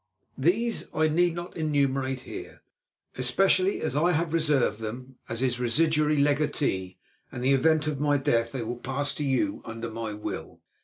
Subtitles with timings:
[0.39, 2.63] These I need not enumerate here,
[3.19, 6.97] especially as I have reserved them as his residuary legatee
[7.31, 10.59] and, in the event of my death, they will pass to you under my will.